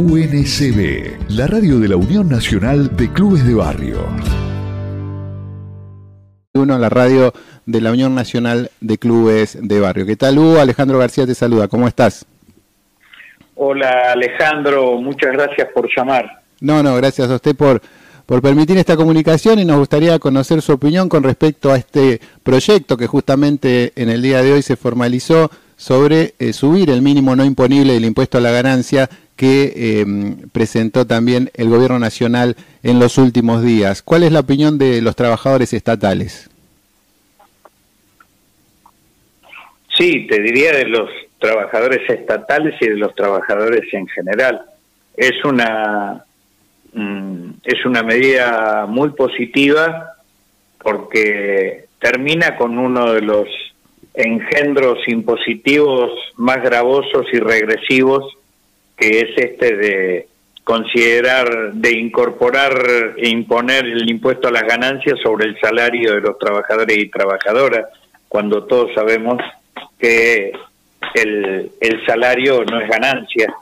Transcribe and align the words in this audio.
UNCB, 0.00 1.28
la 1.28 1.46
radio 1.46 1.78
de 1.78 1.88
la 1.88 1.96
Unión 1.96 2.26
Nacional 2.26 2.96
de 2.96 3.12
Clubes 3.12 3.46
de 3.46 3.52
Barrio. 3.52 3.98
Uno, 6.54 6.78
la 6.78 6.88
radio 6.88 7.34
de 7.66 7.80
la 7.82 7.92
Unión 7.92 8.14
Nacional 8.14 8.70
de 8.80 8.96
Clubes 8.96 9.58
de 9.60 9.78
Barrio. 9.78 10.06
¿Qué 10.06 10.16
tal, 10.16 10.38
Hugo? 10.38 10.58
Alejandro 10.58 10.98
García 10.98 11.26
te 11.26 11.34
saluda. 11.34 11.68
¿Cómo 11.68 11.86
estás? 11.86 12.24
Hola, 13.56 14.12
Alejandro. 14.12 14.98
Muchas 15.02 15.32
gracias 15.32 15.68
por 15.74 15.86
llamar. 15.94 16.44
No, 16.62 16.82
no, 16.82 16.96
gracias 16.96 17.28
a 17.28 17.34
usted 17.34 17.54
por, 17.54 17.82
por 18.24 18.40
permitir 18.40 18.78
esta 18.78 18.96
comunicación 18.96 19.58
y 19.58 19.66
nos 19.66 19.80
gustaría 19.80 20.18
conocer 20.18 20.62
su 20.62 20.72
opinión 20.72 21.10
con 21.10 21.22
respecto 21.22 21.70
a 21.70 21.76
este 21.76 22.22
proyecto 22.42 22.96
que 22.96 23.06
justamente 23.06 23.92
en 23.96 24.08
el 24.08 24.22
día 24.22 24.40
de 24.42 24.54
hoy 24.54 24.62
se 24.62 24.76
formalizó 24.76 25.50
sobre 25.76 26.34
eh, 26.38 26.54
subir 26.54 26.88
el 26.88 27.02
mínimo 27.02 27.36
no 27.36 27.44
imponible 27.44 27.92
del 27.94 28.04
impuesto 28.06 28.38
a 28.38 28.40
la 28.40 28.50
ganancia 28.50 29.08
que 29.40 29.72
eh, 29.74 30.04
presentó 30.52 31.06
también 31.06 31.50
el 31.54 31.70
Gobierno 31.70 31.98
Nacional 31.98 32.56
en 32.82 32.98
los 32.98 33.16
últimos 33.16 33.64
días. 33.64 34.02
¿Cuál 34.02 34.22
es 34.22 34.32
la 34.32 34.40
opinión 34.40 34.76
de 34.76 35.00
los 35.00 35.16
trabajadores 35.16 35.72
estatales? 35.72 36.50
Sí, 39.96 40.26
te 40.26 40.42
diría 40.42 40.72
de 40.72 40.84
los 40.84 41.08
trabajadores 41.38 42.02
estatales 42.10 42.74
y 42.82 42.88
de 42.88 42.98
los 42.98 43.14
trabajadores 43.14 43.82
en 43.94 44.06
general. 44.08 44.60
Es 45.16 45.42
una 45.42 46.22
mm, 46.92 47.50
es 47.64 47.86
una 47.86 48.02
medida 48.02 48.84
muy 48.86 49.08
positiva 49.12 50.16
porque 50.82 51.86
termina 51.98 52.58
con 52.58 52.78
uno 52.78 53.14
de 53.14 53.22
los 53.22 53.48
engendros 54.12 54.98
impositivos 55.06 56.10
más 56.36 56.62
gravosos 56.62 57.24
y 57.32 57.38
regresivos, 57.38 58.36
que 59.00 59.20
es 59.20 59.30
este 59.36 59.76
de 59.76 60.26
considerar, 60.62 61.72
de 61.72 61.98
incorporar 61.98 63.14
e 63.16 63.28
imponer 63.28 63.86
el 63.86 64.08
impuesto 64.08 64.48
a 64.48 64.52
las 64.52 64.64
ganancias 64.64 65.18
sobre 65.20 65.46
el 65.46 65.58
salario 65.58 66.14
de 66.14 66.20
los 66.20 66.38
trabajadores 66.38 66.96
y 66.98 67.08
trabajadoras, 67.08 67.86
cuando 68.28 68.64
todos 68.64 68.92
sabemos 68.94 69.42
que 69.98 70.52
el, 71.14 71.70
salario 72.06 72.62
no 72.64 72.80
es 72.80 72.88
ganancia. 72.88 73.52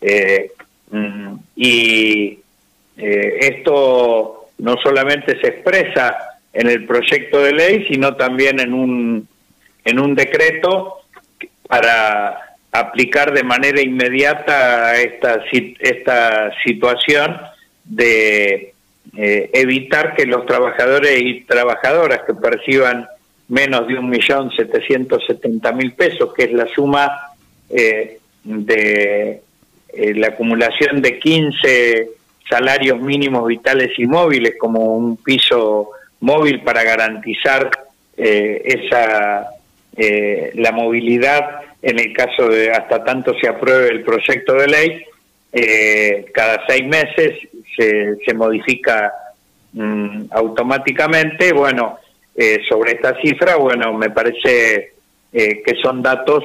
Eh, 0.00 0.50
mm, 0.90 1.34
y 1.56 2.38
eh, 2.96 3.38
esto 3.40 4.48
no 4.58 4.76
solamente 4.82 5.40
se 5.40 5.48
expresa 5.48 6.16
en 6.52 6.68
el 6.68 6.84
proyecto 6.86 7.40
de 7.40 7.52
ley, 7.52 7.86
sino 7.88 8.16
también 8.16 8.58
en 8.60 8.74
un 8.74 9.28
en 9.84 10.00
un 10.00 10.14
decreto 10.14 10.98
para 11.66 12.47
aplicar 12.72 13.32
de 13.32 13.42
manera 13.42 13.80
inmediata 13.80 14.96
esta, 15.00 15.42
esta 15.80 16.52
situación 16.62 17.36
de 17.84 18.74
eh, 19.16 19.50
evitar 19.54 20.14
que 20.14 20.26
los 20.26 20.44
trabajadores 20.44 21.20
y 21.20 21.40
trabajadoras 21.42 22.20
que 22.26 22.34
perciban 22.34 23.08
menos 23.48 23.88
de 23.88 23.98
un 23.98 24.10
millón 24.10 24.50
setecientos 24.54 25.24
setenta 25.26 25.72
mil 25.72 25.92
pesos, 25.94 26.34
que 26.34 26.44
es 26.44 26.52
la 26.52 26.66
suma 26.66 27.10
eh, 27.70 28.18
de 28.44 29.40
eh, 29.94 30.14
la 30.14 30.28
acumulación 30.28 31.00
de 31.00 31.18
15 31.18 32.08
salarios 32.48 33.00
mínimos 33.00 33.46
vitales 33.46 33.98
y 33.98 34.06
móviles 34.06 34.54
como 34.58 34.96
un 34.96 35.16
piso 35.16 35.90
móvil 36.20 36.60
para 36.60 36.82
garantizar 36.82 37.70
esa 38.16 39.46
la 39.96 40.72
movilidad 40.72 41.67
en 41.82 41.98
el 41.98 42.12
caso 42.12 42.48
de 42.48 42.70
hasta 42.70 43.04
tanto 43.04 43.34
se 43.40 43.48
apruebe 43.48 43.88
el 43.88 44.02
proyecto 44.02 44.54
de 44.54 44.66
ley, 44.66 45.04
eh, 45.52 46.26
cada 46.32 46.66
seis 46.66 46.86
meses 46.86 47.38
se, 47.76 48.16
se 48.24 48.34
modifica 48.34 49.12
mm, 49.72 50.24
automáticamente. 50.30 51.52
Bueno, 51.52 51.98
eh, 52.34 52.58
sobre 52.68 52.92
esta 52.92 53.20
cifra, 53.20 53.56
bueno, 53.56 53.92
me 53.94 54.10
parece 54.10 54.92
que 55.30 55.74
son 55.82 56.02
datos 56.02 56.42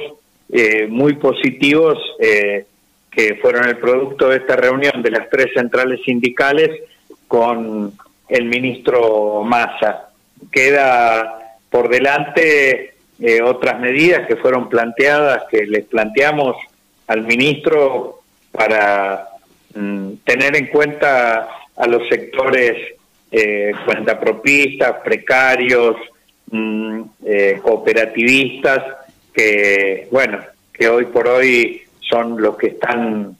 muy 0.88 1.14
positivos 1.14 1.98
que 3.14 3.36
fueron 3.36 3.66
el 3.66 3.78
producto 3.78 4.28
de 4.28 4.36
esta 4.36 4.56
reunión 4.56 5.02
de 5.02 5.10
las 5.10 5.30
tres 5.30 5.46
centrales 5.54 6.00
sindicales 6.04 6.70
con 7.28 7.92
el 8.28 8.44
ministro 8.46 9.42
Massa. 9.44 10.10
Queda 10.50 11.56
por 11.70 11.88
delante 11.88 12.93
eh, 13.20 13.42
otras 13.42 13.80
medidas 13.80 14.26
que 14.26 14.36
fueron 14.36 14.68
planteadas, 14.68 15.44
que 15.50 15.64
les 15.66 15.84
planteamos 15.84 16.56
al 17.06 17.22
ministro 17.22 18.20
para 18.52 19.28
mm, 19.74 20.14
tener 20.24 20.56
en 20.56 20.66
cuenta 20.66 21.48
a 21.76 21.86
los 21.86 22.08
sectores 22.08 22.94
eh, 23.30 23.72
cuentapropistas, 23.84 25.00
precarios, 25.04 25.96
mm, 26.50 27.02
eh, 27.24 27.60
cooperativistas, 27.62 28.82
que, 29.32 30.06
bueno, 30.10 30.38
que 30.72 30.88
hoy 30.88 31.06
por 31.06 31.26
hoy 31.28 31.82
son 32.00 32.40
los 32.40 32.56
que 32.56 32.68
están, 32.68 33.36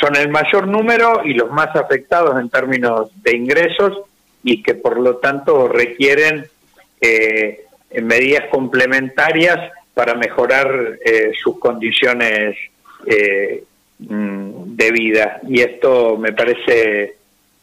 son 0.00 0.16
el 0.16 0.30
mayor 0.30 0.66
número 0.66 1.22
y 1.24 1.34
los 1.34 1.50
más 1.50 1.74
afectados 1.76 2.40
en 2.40 2.48
términos 2.48 3.10
de 3.22 3.36
ingresos 3.36 3.98
y 4.42 4.62
que 4.62 4.74
por 4.74 4.98
lo 4.98 5.16
tanto 5.16 5.68
requieren 5.68 6.46
eh, 7.00 7.65
en 7.90 8.06
medidas 8.06 8.44
complementarias 8.50 9.72
para 9.94 10.14
mejorar 10.14 10.98
eh, 11.04 11.32
sus 11.42 11.58
condiciones 11.58 12.56
eh, 13.06 13.64
mm, 13.98 14.76
de 14.76 14.90
vida. 14.90 15.40
Y 15.48 15.60
esto 15.60 16.18
me 16.18 16.32
parece 16.32 17.16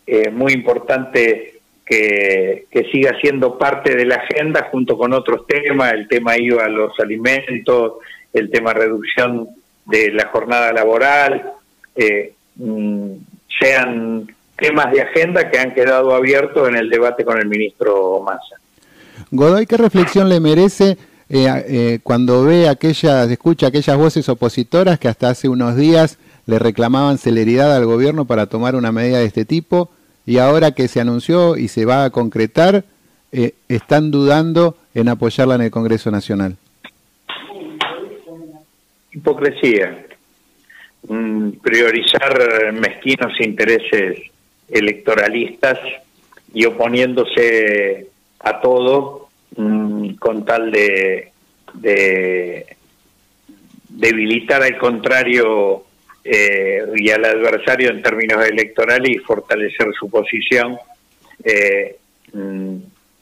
eh, 0.08 0.30
muy 0.32 0.54
importante 0.54 1.54
que, 1.86 2.66
que, 2.72 2.84
siga 2.92 3.16
siendo 3.22 3.58
parte 3.58 3.96
de 3.96 4.06
la 4.06 4.16
agenda 4.16 4.70
junto 4.72 4.98
con 4.98 5.14
otros 5.14 5.46
temas, 5.46 5.94
el 5.94 6.08
tema 6.08 6.38
IVA 6.38 6.66
a 6.66 6.70
los 6.70 7.00
alimentos, 7.00 7.94
el 8.34 8.50
tema 8.50 8.74
reducción 8.74 9.50
de 9.86 10.12
la 10.12 10.28
jornada 10.30 10.74
laboral, 10.74 11.52
mm, 12.56 13.12
sean 13.60 14.28
temas 14.56 14.92
de 14.92 15.02
agenda 15.02 15.52
que 15.52 15.60
han 15.60 15.74
quedado 15.74 16.16
abiertos 16.16 16.68
en 16.68 16.78
el 16.78 16.90
debate 16.90 17.24
con 17.24 17.38
el 17.38 17.48
ministro 17.48 18.22
Massa. 18.22 18.56
Godoy, 19.36 19.66
¿qué 19.66 19.78
reflexión 19.78 20.30
le 20.30 20.40
merece 20.40 20.96
eh, 21.28 21.48
eh, 21.68 22.00
cuando 22.04 22.44
ve 22.44 22.70
aquellas, 22.70 23.32
escucha 23.32 23.66
aquellas 23.66 23.98
voces 23.98 24.30
opositoras 24.30 25.00
que 25.00 25.08
hasta 25.08 25.30
hace 25.30 25.50
unos 25.50 25.76
días 25.76 26.20
le 26.46 26.60
reclamaban 26.60 27.18
celeridad 27.18 27.76
al 27.76 27.88
gobierno 27.88 28.26
para 28.26 28.46
tomar 28.46 28.76
una 28.76 28.92
medida 28.92 29.18
de 29.18 29.26
este 29.26 29.44
tipo 29.44 29.90
y 30.28 30.38
ahora 30.38 30.74
que 30.74 30.88
se 30.88 31.02
anunció 31.02 31.58
y 31.58 31.68
se 31.68 31.84
va 31.84 32.04
a 32.04 32.12
concretar, 32.12 32.86
eh, 33.32 33.56
están 33.70 34.12
dudando 34.12 34.78
en 34.94 35.10
apoyarla 35.10 35.56
en 35.56 35.62
el 35.62 35.72
Congreso 35.72 36.12
Nacional? 36.12 36.56
Hipocresía. 39.12 40.06
Mm, 41.08 41.54
priorizar 41.54 42.72
mezquinos 42.74 43.34
intereses 43.40 44.30
electoralistas 44.70 45.80
y 46.54 46.66
oponiéndose 46.66 48.10
a 48.40 48.62
todo 48.62 49.23
mm, 49.56 50.16
con 50.16 50.46
tal 50.46 50.72
de, 50.72 51.32
debilitar 53.90 54.62
al 54.64 54.78
contrario 54.78 55.86
eh, 56.24 56.84
y 56.96 57.10
al 57.10 57.26
adversario 57.26 57.90
en 57.90 58.02
términos 58.02 58.46
electorales 58.46 59.10
y 59.10 59.20
fortalecer 59.20 59.88
su 60.00 60.10
posición 60.10 60.78
eh, 61.44 61.98
mm, 62.34 62.78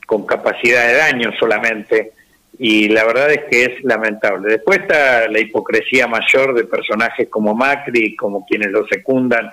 con 0.06 0.26
capacidad 0.26 0.88
de 0.88 0.94
daño 0.96 1.32
solamente. 1.40 2.14
Y 2.60 2.90
la 2.90 3.06
verdad 3.06 3.32
es 3.32 3.46
que 3.50 3.64
es 3.66 3.84
lamentable. 3.84 4.50
Después 4.50 4.82
está 4.82 5.28
la 5.28 5.40
hipocresía 5.40 6.08
mayor 6.08 6.54
de 6.54 6.66
personajes 6.66 7.28
como 7.30 7.56
Macri, 7.56 8.16
como 8.16 8.46
quienes 8.46 8.72
lo 8.72 8.86
secundan, 8.88 9.50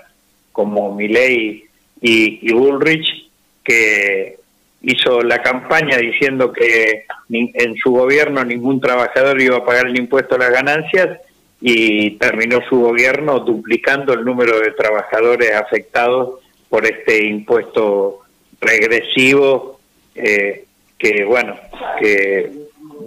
como 0.52 0.94
Milei 0.94 1.64
y, 2.02 2.38
y 2.42 2.52
Bullrich, 2.52 3.30
que 3.64 4.37
hizo 4.80 5.22
la 5.22 5.42
campaña 5.42 5.96
diciendo 5.96 6.52
que 6.52 7.04
en 7.30 7.74
su 7.76 7.90
gobierno 7.90 8.44
ningún 8.44 8.80
trabajador 8.80 9.40
iba 9.40 9.56
a 9.58 9.64
pagar 9.64 9.86
el 9.86 9.98
impuesto 9.98 10.36
a 10.36 10.38
las 10.38 10.50
ganancias 10.50 11.18
y 11.60 12.12
terminó 12.12 12.60
su 12.68 12.80
gobierno 12.80 13.40
duplicando 13.40 14.12
el 14.12 14.24
número 14.24 14.60
de 14.60 14.70
trabajadores 14.72 15.52
afectados 15.54 16.40
por 16.68 16.86
este 16.86 17.24
impuesto 17.24 18.20
regresivo 18.60 19.80
eh, 20.14 20.64
que 20.96 21.24
bueno 21.24 21.56
que 21.98 22.50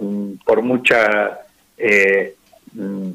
mm, 0.00 0.32
por 0.44 0.62
mucha 0.62 1.40
eh, 1.78 2.34
mm, 2.74 3.10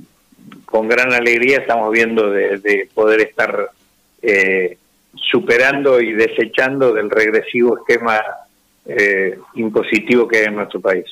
con 0.65 0.87
gran 0.87 1.13
alegría 1.13 1.59
estamos 1.59 1.91
viendo 1.91 2.31
de, 2.31 2.89
poder 2.93 3.21
estar 3.21 3.69
eh, 4.21 4.77
superando 5.15 6.01
y 6.01 6.13
desechando 6.13 6.93
del 6.93 7.09
regresivo 7.09 7.77
esquema 7.77 8.21
eh, 8.87 9.37
impositivo 9.55 10.27
que 10.27 10.39
hay 10.39 10.45
en 10.45 10.55
nuestro 10.55 10.79
país. 10.79 11.05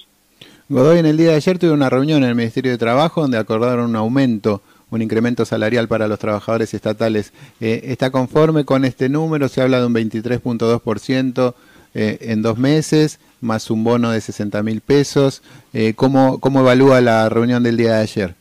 Godoy, 0.67 0.99
en 0.99 1.05
el 1.05 1.17
día 1.17 1.31
de 1.31 1.35
ayer 1.35 1.59
tuve 1.59 1.71
una 1.71 1.89
reunión 1.89 2.23
en 2.23 2.29
el 2.29 2.35
Ministerio 2.35 2.71
de 2.71 2.77
Trabajo 2.77 3.21
donde 3.21 3.37
acordaron 3.37 3.89
un 3.89 3.95
aumento 3.95 4.61
un 4.91 5.01
incremento 5.01 5.45
salarial 5.45 5.87
para 5.87 6.07
los 6.07 6.19
trabajadores 6.19 6.73
estatales. 6.73 7.33
Eh, 7.59 7.81
¿Está 7.85 8.11
conforme 8.11 8.65
con 8.65 8.85
este 8.85 9.09
número? 9.09 9.47
Se 9.47 9.61
habla 9.61 9.79
de 9.79 9.85
un 9.85 9.93
23.2% 9.93 11.53
eh, 11.93 12.17
en 12.21 12.41
dos 12.41 12.57
meses, 12.57 13.19
más 13.41 13.69
un 13.69 13.83
bono 13.83 14.11
de 14.11 14.21
60 14.21 14.63
mil 14.63 14.81
pesos. 14.81 15.43
Eh, 15.73 15.93
¿cómo, 15.95 16.39
¿Cómo 16.39 16.61
evalúa 16.61 17.01
la 17.01 17.29
reunión 17.29 17.63
del 17.63 17.77
día 17.77 17.95
de 17.95 18.01
ayer? 18.01 18.35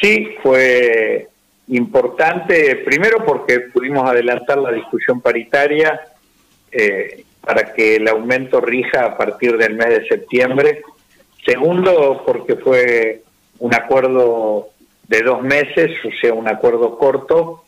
Sí, 0.00 0.28
fue 0.42 1.28
importante, 1.68 2.76
primero 2.84 3.24
porque 3.24 3.60
pudimos 3.72 4.08
adelantar 4.08 4.58
la 4.58 4.70
discusión 4.72 5.20
paritaria 5.20 5.98
eh, 6.74 7.24
para 7.40 7.72
que 7.74 7.96
el 7.96 8.08
aumento 8.08 8.60
rija 8.60 9.04
a 9.04 9.16
partir 9.16 9.56
del 9.56 9.74
mes 9.74 9.88
de 9.88 10.08
septiembre. 10.08 10.82
Segundo, 11.44 12.22
porque 12.26 12.56
fue 12.56 13.22
un 13.58 13.74
acuerdo 13.74 14.68
de 15.08 15.20
dos 15.20 15.42
meses, 15.42 15.90
o 16.04 16.10
sea, 16.20 16.32
un 16.32 16.48
acuerdo 16.48 16.96
corto 16.98 17.64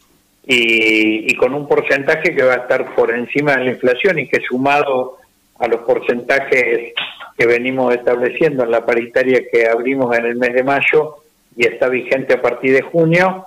y, 0.47 1.35
con 1.37 1.55
un 1.55 1.67
porcentaje 1.67 2.35
que 2.35 2.43
va 2.43 2.55
a 2.55 2.59
estar 2.59 2.95
por 2.95 3.13
encima 3.13 3.57
de 3.57 3.65
la 3.65 3.71
inflación 3.73 4.19
y 4.19 4.29
que 4.29 4.41
sumado 4.41 5.19
a 5.59 5.67
los 5.67 5.81
porcentajes 5.81 6.95
que 7.37 7.47
venimos 7.47 7.95
estableciendo 7.95 8.65
en 8.65 8.71
la 8.71 8.87
paritaria 8.87 9.43
que 9.51 9.67
abrimos 9.67 10.17
en 10.17 10.25
el 10.25 10.37
mes 10.37 10.55
de 10.55 10.63
mayo 10.63 11.17
y 11.57 11.67
está 11.67 11.89
vigente 11.89 12.35
a 12.35 12.43
partir 12.43 12.73
de 12.73 12.83
junio, 12.83 13.47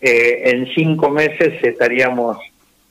eh, 0.00 0.50
en 0.50 0.66
cinco 0.74 1.08
meses 1.08 1.54
estaríamos 1.62 2.38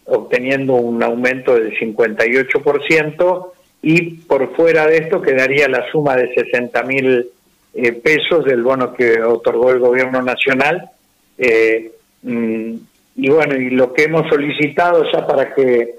obteniendo 0.06 0.74
un 0.74 1.02
aumento 1.02 1.56
del 1.56 1.78
58% 1.78 3.52
y 3.82 4.12
por 4.12 4.56
fuera 4.56 4.88
de 4.88 4.98
esto 4.98 5.22
quedaría 5.22 5.68
la 5.68 5.90
suma 5.92 6.16
de 6.16 6.34
60 6.34 6.84
mil 6.84 7.28
eh, 7.74 7.92
pesos 7.94 8.46
del 8.46 8.64
bono 8.64 8.94
que 8.94 9.22
otorgó 9.22 9.72
el 9.72 9.80
gobierno 9.80 10.22
nacional. 10.22 10.90
Eh, 11.38 11.92
mm, 12.22 12.74
y 13.16 13.30
bueno, 13.30 13.56
y 13.56 13.70
lo 13.72 13.94
que 13.94 14.04
hemos 14.04 14.28
solicitado 14.30 15.04
ya 15.12 15.26
para 15.28 15.54
que 15.54 15.96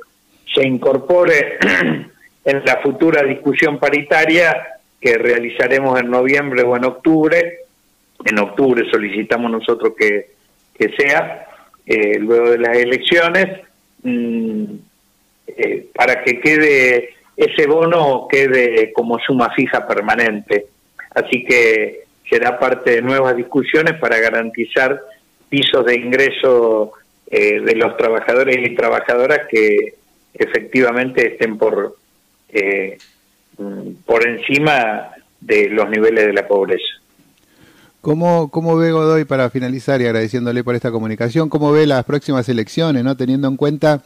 se 0.55 0.67
incorpore 0.67 1.59
en 2.45 2.65
la 2.65 2.81
futura 2.83 3.23
discusión 3.23 3.79
paritaria 3.79 4.57
que 5.01 5.19
realizaremos 5.19 6.01
en 6.01 6.11
noviembre 6.11 6.63
o 6.63 6.77
en 6.77 6.85
octubre, 6.85 7.59
en 8.25 8.39
octubre 8.39 8.89
solicitamos 8.91 9.51
nosotros 9.51 9.93
que, 9.99 10.31
que 10.79 10.89
sea, 10.97 11.47
eh, 11.85 12.19
luego 12.19 12.51
de 12.51 12.59
las 12.59 12.77
elecciones, 12.77 13.61
mm, 14.05 14.65
eh, 15.49 15.87
para 15.95 16.23
que 16.23 16.41
quede 16.41 17.11
ese 17.37 17.67
bono 17.67 18.29
quede 18.31 18.93
como 18.93 19.19
suma 19.19 19.53
fija 19.55 19.87
permanente. 19.87 20.67
Así 21.11 21.45
que 21.45 22.05
será 22.29 22.59
parte 22.59 22.93
de 22.93 23.03
nuevas 23.03 23.37
discusiones 23.37 23.99
para 23.99 24.19
garantizar 24.19 25.01
pisos 25.49 25.85
de 25.85 25.97
ingreso 25.97 26.93
eh, 27.29 27.61
de 27.61 27.75
los 27.75 27.97
trabajadores 27.97 28.57
y 28.59 28.75
trabajadoras 28.75 29.41
que 29.51 29.95
efectivamente 30.33 31.33
estén 31.33 31.59
por, 31.59 31.97
mm, 33.59 33.91
por 34.07 34.27
encima 34.27 35.11
de 35.41 35.69
los 35.69 35.89
niveles 35.91 36.27
de 36.27 36.33
la 36.33 36.47
pobreza. 36.47 37.04
¿Cómo, 38.05 38.51
¿Cómo 38.51 38.77
ve 38.77 38.93
Godoy, 38.93 39.25
para 39.25 39.49
finalizar 39.49 40.03
y 40.03 40.05
agradeciéndole 40.05 40.63
por 40.63 40.75
esta 40.75 40.91
comunicación, 40.91 41.49
cómo 41.49 41.73
ve 41.73 41.87
las 41.87 42.05
próximas 42.05 42.47
elecciones, 42.51 43.03
¿no? 43.03 43.17
teniendo 43.17 43.49
en 43.49 43.57
cuenta 43.57 44.03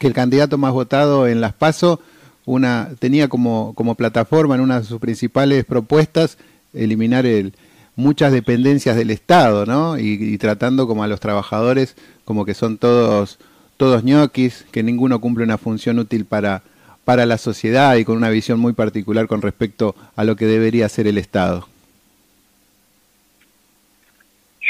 que 0.00 0.08
el 0.08 0.12
candidato 0.12 0.58
más 0.58 0.72
votado 0.72 1.28
en 1.28 1.40
las 1.40 1.52
PASO 1.52 2.00
una, 2.46 2.88
tenía 2.98 3.28
como, 3.28 3.74
como 3.76 3.94
plataforma 3.94 4.56
en 4.56 4.60
una 4.60 4.80
de 4.80 4.86
sus 4.86 4.98
principales 4.98 5.64
propuestas 5.64 6.36
eliminar 6.74 7.24
el, 7.24 7.54
muchas 7.94 8.32
dependencias 8.32 8.96
del 8.96 9.12
Estado, 9.12 9.66
¿no? 9.66 10.00
Y, 10.00 10.36
tratando 10.38 10.88
como 10.88 11.04
a 11.04 11.06
los 11.06 11.20
trabajadores 11.20 11.94
como 12.24 12.44
que 12.44 12.54
son 12.54 12.76
todos 12.76 13.38
todos 13.76 14.02
ñoquis, 14.02 14.64
que 14.72 14.82
ninguno 14.82 15.20
cumple 15.20 15.44
una 15.44 15.58
función 15.58 16.00
útil 16.00 16.24
para, 16.24 16.64
para 17.04 17.24
la 17.24 17.38
sociedad 17.38 17.94
y 17.94 18.04
con 18.04 18.16
una 18.16 18.30
visión 18.30 18.58
muy 18.58 18.72
particular 18.72 19.28
con 19.28 19.42
respecto 19.42 19.94
a 20.16 20.24
lo 20.24 20.34
que 20.34 20.46
debería 20.46 20.88
ser 20.88 21.06
el 21.06 21.18
Estado. 21.18 21.68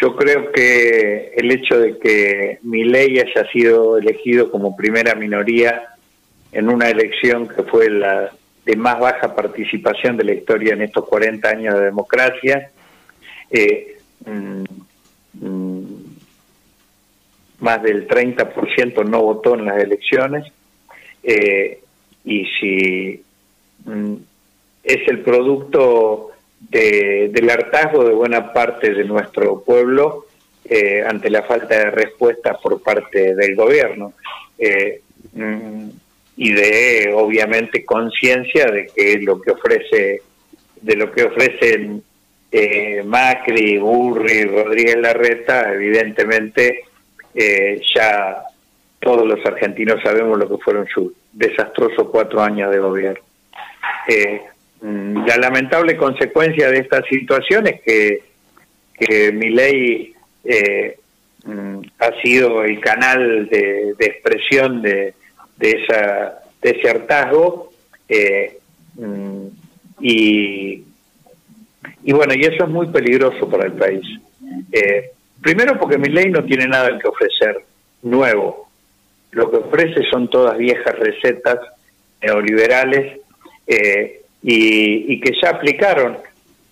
Yo 0.02 0.16
creo 0.16 0.50
que 0.50 1.32
el 1.36 1.52
hecho 1.52 1.78
de 1.78 1.96
que 1.96 2.58
mi 2.62 2.82
ley 2.82 3.20
haya 3.20 3.48
sido 3.52 3.98
elegido 3.98 4.50
como 4.50 4.76
primera 4.76 5.14
minoría 5.14 5.90
en 6.50 6.68
una 6.68 6.90
elección 6.90 7.46
que 7.46 7.62
fue 7.62 7.88
la 7.88 8.32
de 8.64 8.74
más 8.74 8.98
baja 8.98 9.36
participación 9.36 10.16
de 10.16 10.24
la 10.24 10.34
historia 10.34 10.72
en 10.72 10.82
estos 10.82 11.06
40 11.06 11.48
años 11.48 11.74
de 11.76 11.84
democracia, 11.84 12.72
eh, 13.48 13.98
mm, 14.26 14.64
mm, 15.34 16.04
más 17.60 17.80
del 17.84 18.08
30% 18.08 19.04
no 19.04 19.22
votó 19.22 19.54
en 19.54 19.66
las 19.66 19.84
elecciones, 19.84 20.52
eh, 21.22 21.80
y 22.24 22.44
si 22.58 23.22
mm, 23.84 24.14
es 24.82 25.08
el 25.08 25.20
producto 25.20 26.31
del 26.70 27.50
hartazgo 27.50 28.04
de 28.04 28.14
buena 28.14 28.52
parte 28.52 28.94
de 28.94 29.04
nuestro 29.04 29.60
pueblo 29.62 30.26
eh, 30.64 31.04
ante 31.06 31.28
la 31.28 31.42
falta 31.42 31.76
de 31.76 31.90
respuesta 31.90 32.54
por 32.54 32.80
parte 32.82 33.34
del 33.34 33.56
gobierno 33.56 34.12
eh, 34.56 35.00
mm, 35.32 35.88
y 36.36 36.52
de 36.52 37.12
obviamente 37.14 37.84
conciencia 37.84 38.66
de 38.66 38.86
que 38.94 39.18
lo 39.18 39.40
que 39.40 39.50
ofrece 39.50 40.22
de 40.80 40.96
lo 40.96 41.12
que 41.12 41.24
ofrecen 41.24 42.02
eh, 42.50 43.02
Macri, 43.04 43.78
Burri, 43.78 44.44
Rodríguez 44.44 44.96
Larreta, 44.96 45.72
evidentemente 45.72 46.84
ya 47.94 48.42
todos 49.00 49.26
los 49.26 49.44
argentinos 49.44 50.02
sabemos 50.02 50.38
lo 50.38 50.48
que 50.48 50.62
fueron 50.62 50.86
sus 50.86 51.12
desastrosos 51.32 52.08
cuatro 52.10 52.42
años 52.42 52.70
de 52.70 52.78
gobierno. 52.78 53.22
La 54.82 55.36
lamentable 55.36 55.96
consecuencia 55.96 56.68
de 56.68 56.78
esta 56.78 57.02
situación 57.04 57.66
es 57.68 57.80
que, 57.82 58.24
que 58.94 59.30
mi 59.32 59.50
ley 59.50 60.12
eh, 60.44 60.98
mm, 61.44 61.78
ha 62.00 62.20
sido 62.20 62.64
el 62.64 62.80
canal 62.80 63.48
de, 63.48 63.94
expresión 64.00 64.82
de, 64.82 65.14
de, 65.56 65.70
esa, 65.70 66.40
de 66.60 66.70
ese 66.70 66.90
hartazgo 66.90 67.72
eh, 68.08 68.58
mm, 68.96 69.46
y, 70.00 70.84
y 72.02 72.12
bueno, 72.12 72.34
y 72.34 72.40
eso 72.40 72.64
es 72.64 72.70
muy 72.70 72.88
peligroso 72.88 73.48
para 73.48 73.66
el 73.66 73.72
país. 73.74 74.04
Eh, 74.72 75.10
primero 75.40 75.78
porque 75.78 75.98
mi 75.98 76.08
ley 76.08 76.28
no 76.30 76.44
tiene 76.44 76.66
nada 76.66 76.98
que 76.98 77.08
ofrecer 77.08 77.64
nuevo. 78.02 78.68
Lo 79.30 79.48
que 79.48 79.58
ofrece 79.58 80.02
son 80.10 80.28
todas 80.28 80.58
viejas 80.58 80.98
recetas 80.98 81.58
neoliberales 82.20 83.20
eh, 83.66 84.21
y, 84.42 85.20
que 85.20 85.32
ya 85.40 85.50
aplicaron 85.50 86.18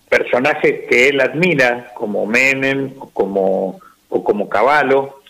personajes 0.09 0.87
que 0.89 1.07
él 1.07 1.21
admira, 1.21 1.91
como 1.93 2.25
Menem 2.25 2.93
como, 3.13 3.79
o 4.09 4.23
como 4.23 4.49
Caballo, 4.49 5.21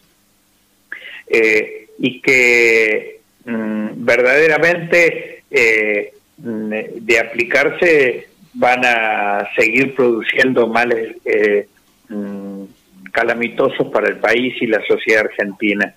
eh, 1.27 1.87
y 1.99 2.19
que 2.21 3.19
mm, 3.45 3.89
verdaderamente 3.97 5.43
eh, 5.51 6.13
de 6.37 7.19
aplicarse 7.19 8.27
van 8.53 8.81
a 8.83 9.47
seguir 9.55 9.93
produciendo 9.93 10.67
males 10.67 11.15
eh, 11.25 11.67
mm, 12.09 12.63
calamitosos 13.11 13.87
para 13.89 14.07
el 14.07 14.17
país 14.17 14.55
y 14.61 14.65
la 14.65 14.83
sociedad 14.87 15.25
argentina. 15.25 15.93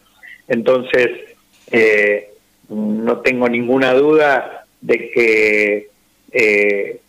Entonces, 0.46 1.10
no 2.68 3.20
tengo 3.20 3.48
ninguna 3.48 3.94
duda 3.94 4.66
de 4.80 5.10
que 5.10 5.88
eh, 6.34 7.00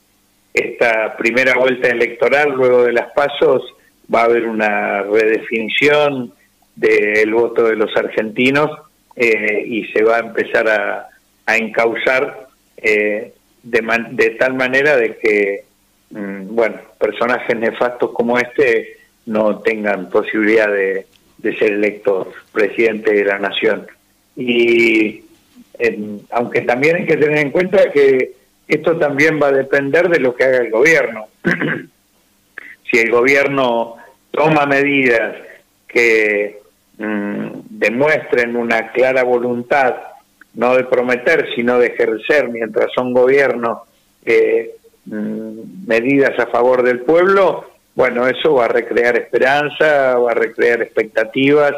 esta 0.54 1.18
primera 1.18 1.56
vuelta 1.56 1.90
electoral, 1.90 2.52
luego 2.52 2.84
de 2.84 2.94
las 2.94 3.12
pasos, 3.12 3.64
va 4.14 4.22
a 4.22 4.26
haber 4.26 4.46
una 4.46 5.02
redefinición 5.02 6.32
del 6.76 7.34
voto 7.34 7.64
de 7.64 7.76
los 7.76 7.96
argentinos 7.98 8.70
eh, 9.16 9.64
y 9.66 9.86
se 9.88 10.04
va 10.04 10.18
a 10.18 10.20
empezar 10.20 10.70
a, 10.70 11.10
a 11.46 11.58
encauzar 11.58 12.48
eh, 12.78 13.34
de, 13.64 14.30
tal 14.38 14.54
manera 14.54 14.96
de 14.96 15.18
que, 15.18 15.64
mm, 16.12 16.54
bueno, 16.54 16.78
personajes 17.00 17.58
nefastos 17.58 18.12
como 18.12 18.38
este 18.38 18.98
no 19.26 19.60
tengan 19.60 20.10
posibilidad 20.10 20.68
de, 20.68 21.08
ser 21.60 21.74
electos 21.74 22.28
presidente 22.52 23.14
de 23.14 23.24
la 23.24 23.38
nación. 23.38 23.86
Y 24.36 25.24
aunque 26.32 26.62
también 26.62 26.96
hay 26.96 27.06
que 27.06 27.18
tener 27.18 27.38
en 27.38 27.52
cuenta 27.52 27.92
que 27.92 28.32
esto 28.68 28.98
también 28.98 29.40
va 29.42 29.48
a 29.48 29.52
depender 29.52 30.10
de 30.10 30.20
lo 30.20 30.36
que 30.36 30.44
haga 30.44 30.58
el 30.58 30.72
gobierno. 30.72 31.28
si 32.92 32.98
el 32.98 33.12
gobierno 33.12 33.98
toma 34.32 34.66
medidas 34.66 35.36
que 35.88 36.62
mm, 36.98 37.48
demuestren 37.70 38.56
una 38.56 38.92
clara 38.92 39.24
voluntad, 39.24 39.96
no 40.56 40.76
de 40.76 40.86
prometer, 40.86 41.48
sino 41.56 41.80
de 41.80 41.88
ejercer 41.88 42.50
mientras 42.50 42.92
son 42.94 43.14
gobierno 43.14 43.84
eh, 44.26 44.72
mm, 45.06 45.88
medidas 45.88 46.38
a 46.40 46.48
favor 46.48 46.84
del 46.84 47.02
pueblo, 47.02 47.66
bueno, 47.94 48.28
eso 48.28 48.54
va 48.56 48.66
a 48.66 48.70
recrear 48.70 49.18
esperanza, 49.18 50.18
va 50.18 50.32
a 50.32 50.36
recrear 50.36 50.82
expectativas 50.82 51.74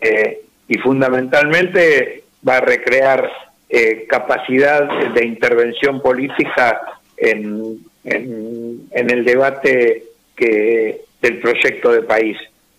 eh, 0.00 0.40
y 0.66 0.78
fundamentalmente 0.78 2.24
va 2.46 2.56
a 2.56 2.60
recrear 2.60 3.30
eh, 3.68 4.06
capacidad 4.08 4.88
de 5.14 5.24
intervención 5.24 6.00
política 6.00 6.80
en, 7.16 7.78
en, 8.04 9.10
el 9.10 9.24
debate 9.24 10.04
que, 10.36 11.00
del 11.20 11.40
proyecto 11.40 11.92
de 11.92 12.02
país. 12.02 12.36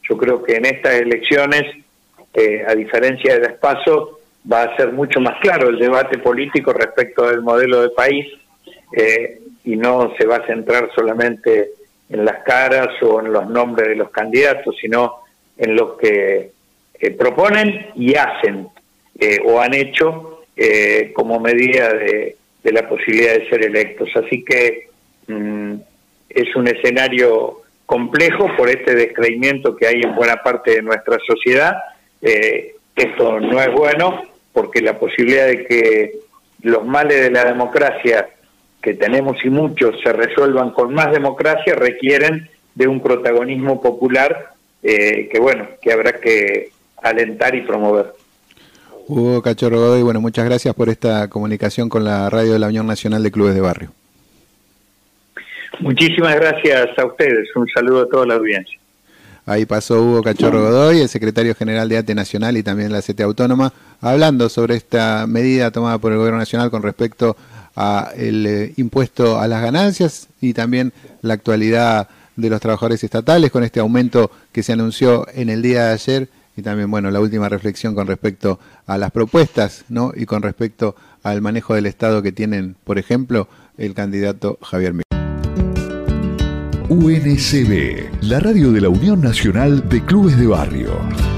Yo 0.07 0.17
creo 0.17 0.43
que 0.43 0.55
en 0.55 0.65
estas 0.65 0.95
elecciones, 0.95 1.63
eh, 2.33 2.63
a 2.67 2.75
diferencia 2.75 3.39
de 3.39 3.49
paso, 3.49 4.19
va 4.51 4.63
a 4.63 4.77
ser 4.77 4.91
mucho 4.91 5.19
más 5.19 5.39
claro 5.41 5.69
el 5.69 5.79
debate 5.79 6.19
político 6.19 6.71
respecto 6.71 7.27
del 7.27 7.41
modelo 7.41 7.81
de 7.81 7.89
país 7.89 8.27
eh, 8.95 9.39
y 9.63 9.75
no 9.75 10.13
se 10.17 10.27
va 10.27 10.37
a 10.37 10.45
centrar 10.45 10.91
solamente 10.93 11.71
en 12.09 12.23
las 12.23 12.43
caras 12.43 12.89
o 13.01 13.19
en 13.19 13.33
los 13.33 13.49
nombres 13.49 13.89
de 13.89 13.95
los 13.95 14.11
candidatos, 14.11 14.75
sino 14.79 15.23
en 15.57 15.75
lo 15.75 15.97
que 15.97 16.51
eh, 16.99 17.11
proponen 17.11 17.87
y 17.95 18.13
hacen 18.15 18.67
o 19.45 19.61
han 19.61 19.73
hecho 19.73 20.34
como 21.13 21.39
medida 21.39 21.93
de, 21.93 22.37
la 22.63 22.87
posibilidad 22.87 23.33
de 23.33 23.49
ser 23.49 23.63
electos. 23.63 24.09
Así 24.15 24.43
que 24.43 24.89
mm, 25.27 25.75
es 26.29 26.55
un 26.55 26.67
escenario 26.67 27.61
complejo 27.85 28.49
por 28.57 28.69
este 28.69 28.95
descreimiento 28.95 29.75
que 29.75 29.87
hay 29.87 30.01
en 30.01 30.15
buena 30.15 30.37
parte 30.37 30.71
de 30.71 30.81
nuestra 30.81 31.17
sociedad. 31.27 31.75
esto 32.21 33.39
no 33.39 33.61
es 33.61 33.71
bueno 33.71 34.23
porque 34.51 34.81
la 34.81 34.97
posibilidad 34.97 35.47
de 35.47 35.65
que 35.65 36.13
los 36.61 36.85
males 36.85 37.21
de 37.21 37.29
la 37.29 37.45
democracia 37.45 38.27
que 38.81 38.93
tenemos 38.93 39.43
y 39.43 39.49
muchos 39.49 39.99
se 40.01 40.13
resuelvan 40.13 40.71
con 40.71 40.93
más 40.93 41.11
democracia 41.11 41.75
requieren 41.75 42.49
de 42.73 42.87
un 42.87 43.01
protagonismo 43.01 43.81
popular 43.81 44.53
eh, 44.81 45.27
que 45.31 45.39
bueno 45.39 45.67
que 45.81 45.91
habrá 45.91 46.19
que 46.19 46.69
alentar 47.01 47.55
y 47.55 47.61
promover. 47.61 48.13
Hugo 49.07 49.41
Cachorro 49.41 49.79
Godoy, 49.79 50.01
bueno, 50.01 50.19
muchas 50.19 50.45
gracias 50.45 50.73
por 50.73 50.89
esta 50.89 51.27
comunicación 51.27 51.89
con 51.89 52.03
la 52.03 52.29
radio 52.29 52.53
de 52.53 52.59
la 52.59 52.67
Unión 52.67 52.87
Nacional 52.87 53.21
de 53.21 53.31
Clubes 53.31 53.53
de 53.53 53.61
Barrio. 53.61 53.91
Muchísimas 55.79 56.35
gracias 56.35 56.87
a 56.97 57.05
ustedes, 57.05 57.47
un 57.55 57.67
saludo 57.67 58.03
a 58.03 58.09
toda 58.09 58.25
la 58.25 58.35
audiencia. 58.35 58.79
Ahí 59.45 59.67
pasó 59.67 60.01
Hugo 60.01 60.23
Cachorro 60.23 60.59
Godoy, 60.59 61.01
el 61.01 61.09
secretario 61.09 61.53
general 61.53 61.87
de 61.87 61.97
ATE 61.97 62.15
Nacional 62.15 62.57
y 62.57 62.63
también 62.63 62.91
la 62.91 63.01
CT 63.01 63.21
Autónoma, 63.21 63.71
hablando 64.01 64.49
sobre 64.49 64.75
esta 64.75 65.27
medida 65.27 65.69
tomada 65.69 65.99
por 65.99 66.11
el 66.11 66.17
Gobierno 66.17 66.39
Nacional 66.39 66.71
con 66.71 66.81
respecto 66.81 67.37
a 67.75 68.11
el 68.17 68.45
eh, 68.47 68.73
impuesto 68.77 69.39
a 69.39 69.47
las 69.47 69.61
ganancias 69.61 70.29
y 70.41 70.53
también 70.53 70.93
la 71.21 71.35
actualidad 71.35 72.07
de 72.35 72.49
los 72.49 72.59
trabajadores 72.59 73.03
estatales 73.03 73.51
con 73.51 73.63
este 73.63 73.79
aumento 73.79 74.31
que 74.51 74.63
se 74.63 74.73
anunció 74.73 75.27
en 75.35 75.49
el 75.49 75.61
día 75.61 75.85
de 75.85 75.93
ayer 75.93 76.27
y 76.55 76.61
también 76.61 76.89
bueno 76.89 77.11
la 77.11 77.19
última 77.19 77.49
reflexión 77.49 77.95
con 77.95 78.07
respecto 78.07 78.59
a 78.85 78.97
las 78.97 79.11
propuestas 79.11 79.85
no 79.89 80.11
y 80.15 80.25
con 80.25 80.41
respecto 80.41 80.95
al 81.23 81.41
manejo 81.41 81.75
del 81.75 81.85
Estado 81.85 82.21
que 82.21 82.31
tienen 82.31 82.75
por 82.83 82.97
ejemplo 82.97 83.47
el 83.77 83.93
candidato 83.93 84.57
Javier 84.61 84.93
Miguel. 84.93 85.05
UNCB, 86.87 88.23
la 88.23 88.39
radio 88.39 88.71
de 88.71 88.81
la 88.81 88.89
Unión 88.89 89.19
Nacional 89.19 89.89
de 89.89 90.05
Clubes 90.05 90.37
de 90.37 90.45
Barrio. 90.45 91.34